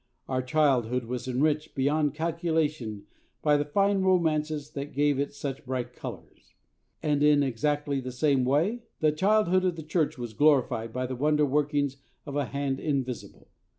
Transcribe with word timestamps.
Our 0.27 0.41
childhood 0.41 1.03
was 1.03 1.27
enriched 1.27 1.75
beyond 1.75 2.15
calculation 2.15 3.05
by 3.43 3.55
the 3.55 3.63
fine 3.65 4.01
romances 4.01 4.71
that 4.71 4.93
gave 4.95 5.19
it 5.19 5.31
such 5.31 5.63
bright 5.63 5.93
colours; 5.93 6.55
and, 7.03 7.21
in 7.21 7.43
exactly 7.43 7.99
the 8.01 8.11
same 8.11 8.43
way, 8.43 8.81
the 8.99 9.11
childhood 9.11 9.63
of 9.63 9.75
the 9.75 9.83
Church 9.83 10.17
was 10.17 10.33
glorified 10.33 10.91
by 10.91 11.05
the 11.05 11.15
wonder 11.15 11.45
workings 11.45 11.97
of 12.25 12.35
a 12.35 12.45
Hand 12.45 12.79
Invisible. 12.79 13.49